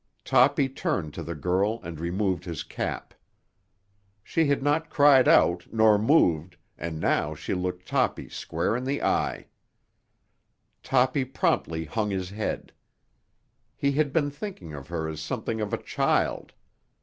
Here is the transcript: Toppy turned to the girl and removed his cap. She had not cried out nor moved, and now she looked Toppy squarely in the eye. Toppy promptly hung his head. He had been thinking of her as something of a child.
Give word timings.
Toppy 0.25 0.67
turned 0.67 1.13
to 1.13 1.21
the 1.21 1.35
girl 1.35 1.79
and 1.83 1.99
removed 1.99 2.45
his 2.45 2.63
cap. 2.63 3.13
She 4.23 4.47
had 4.47 4.63
not 4.63 4.89
cried 4.89 5.27
out 5.27 5.67
nor 5.71 5.99
moved, 5.99 6.57
and 6.75 6.99
now 6.99 7.35
she 7.35 7.53
looked 7.53 7.87
Toppy 7.87 8.27
squarely 8.27 8.79
in 8.79 8.85
the 8.85 9.03
eye. 9.03 9.45
Toppy 10.81 11.23
promptly 11.23 11.85
hung 11.85 12.09
his 12.09 12.31
head. 12.31 12.73
He 13.75 13.91
had 13.91 14.11
been 14.11 14.31
thinking 14.31 14.73
of 14.73 14.87
her 14.87 15.07
as 15.07 15.21
something 15.21 15.61
of 15.61 15.71
a 15.71 15.77
child. 15.83 16.53